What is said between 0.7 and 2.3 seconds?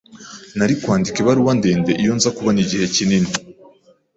kwandika ibaruwa ndende iyo nza